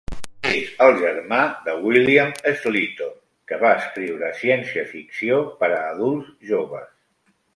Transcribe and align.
És 0.51 0.69
el 0.85 0.93
germà 1.01 1.41
de 1.65 1.75
William 1.81 2.31
Sleator, 2.61 3.11
que 3.51 3.59
va 3.65 3.75
escriure 3.83 4.31
ciència 4.41 4.87
ficció 4.95 5.39
per 5.61 5.69
a 5.75 5.85
adults 5.93 6.33
joves. 6.53 6.91